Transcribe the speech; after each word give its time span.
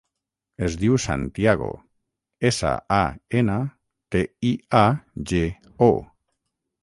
Es 0.67 0.75
diu 0.83 0.95
Santiago: 1.01 1.67
essa, 2.51 2.71
a, 2.97 3.01
ena, 3.41 3.59
te, 4.15 4.21
i, 4.53 4.57
a, 4.83 4.87
ge, 5.33 5.45
o. 5.89 5.91